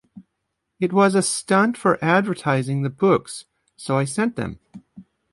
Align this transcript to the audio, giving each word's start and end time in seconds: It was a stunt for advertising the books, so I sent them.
It 0.79 0.93
was 0.93 1.13
a 1.13 1.21
stunt 1.21 1.77
for 1.77 2.03
advertising 2.03 2.81
the 2.81 2.89
books, 2.89 3.45
so 3.77 3.99
I 3.99 4.05
sent 4.05 4.35
them. 4.35 4.57